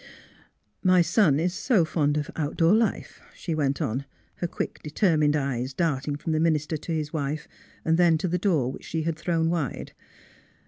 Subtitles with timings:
[0.47, 4.05] *' My son is so fond of outdoor life," she went on,
[4.37, 7.47] her quick, determined eyes darting from the minister to his wife,
[7.83, 9.93] then to the door which she had thrown wide.